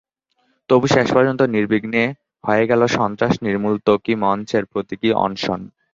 [0.69, 2.03] তবু শেষ পর্যন্ত নির্বিঘ্নে
[2.43, 5.59] হয়ে গেল সন্ত্রাস নির্মূল ত্বকী মঞ্চের প্রতীকী অনশন।